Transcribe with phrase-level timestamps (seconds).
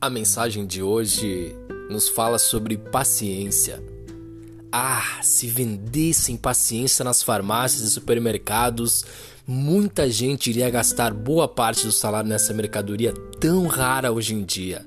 [0.00, 1.56] A mensagem de hoje
[1.90, 3.82] nos fala sobre paciência.
[4.70, 9.04] Ah, se vendessem paciência nas farmácias e supermercados,
[9.44, 14.86] muita gente iria gastar boa parte do salário nessa mercadoria tão rara hoje em dia.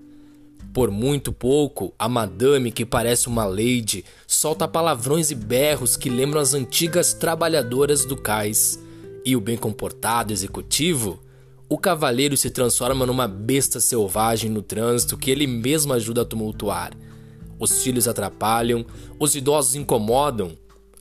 [0.73, 6.39] Por muito pouco, a madame, que parece uma lady, solta palavrões e berros que lembram
[6.39, 8.79] as antigas trabalhadoras do cais.
[9.25, 11.20] E o bem comportado executivo
[11.71, 16.91] o cavaleiro se transforma numa besta selvagem no trânsito que ele mesmo ajuda a tumultuar.
[17.57, 18.85] Os filhos atrapalham,
[19.17, 20.51] os idosos incomodam,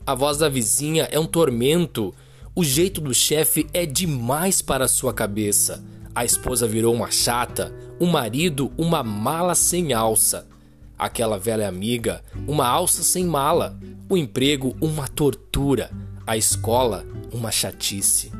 [0.05, 2.13] a voz da vizinha é um tormento,
[2.55, 5.83] o jeito do chefe é demais para sua cabeça.
[6.15, 10.47] A esposa virou uma chata, o marido uma mala sem alça.
[10.97, 13.77] Aquela velha amiga, uma alça sem mala.
[14.07, 15.91] O emprego, uma tortura.
[16.25, 18.31] A escola, uma chatice.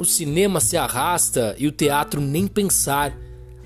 [0.00, 3.14] O cinema se arrasta e o teatro nem pensar.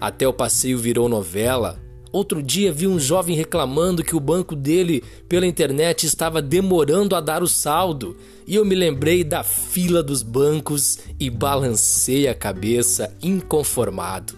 [0.01, 1.81] Até o passeio virou novela.
[2.11, 7.21] Outro dia vi um jovem reclamando que o banco dele pela internet estava demorando a
[7.21, 8.17] dar o saldo,
[8.49, 14.35] e eu me lembrei da fila dos bancos e balancei a cabeça inconformado.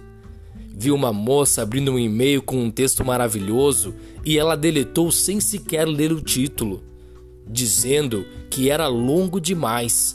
[0.71, 5.87] Vi uma moça abrindo um e-mail com um texto maravilhoso e ela deletou sem sequer
[5.87, 6.85] ler o título,
[7.49, 10.15] dizendo que era longo demais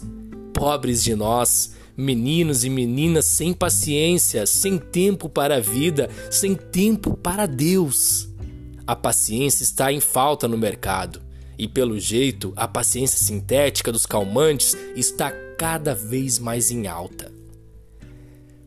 [0.62, 7.18] pobres de nós, meninos e meninas sem paciência, sem tempo para a vida, sem tempo
[7.18, 8.30] para Deus.
[8.86, 11.20] A paciência está em falta no mercado
[11.58, 17.32] e, pelo jeito, a paciência sintética dos calmantes está cada vez mais em alta.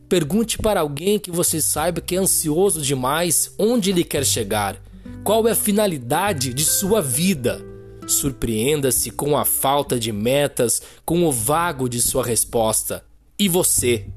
[0.09, 4.83] Pergunte para alguém que você saiba que é ansioso demais onde ele quer chegar,
[5.23, 7.65] qual é a finalidade de sua vida
[8.07, 13.03] Surpreenda-se com a falta de metas, com o vago de sua resposta.
[13.37, 14.07] E você?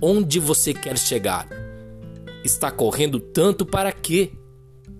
[0.00, 1.48] Onde você quer chegar?
[2.44, 4.32] Está correndo tanto para quê?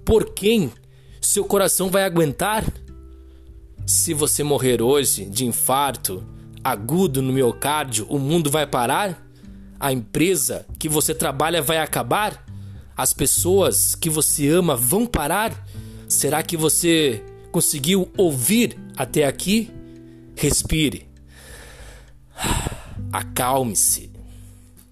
[0.04, 0.72] Por quem?
[1.20, 2.64] Seu coração vai aguentar?
[3.86, 6.24] Se você morrer hoje de infarto
[6.62, 9.24] agudo no miocárdio, o mundo vai parar?
[9.78, 12.44] A empresa que você trabalha vai acabar?
[12.96, 15.68] As pessoas que você ama vão parar?
[16.08, 17.22] Será que você
[17.56, 19.70] Conseguiu ouvir até aqui?
[20.36, 21.08] Respire.
[23.10, 24.10] Acalme-se.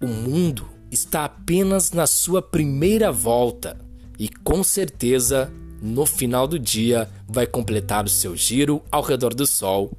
[0.03, 3.79] O mundo está apenas na sua primeira volta
[4.19, 5.53] e com certeza
[5.83, 9.93] no final do dia vai completar o seu giro ao redor do Sol,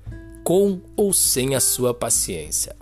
[0.44, 2.76] com ou sem a sua paciência.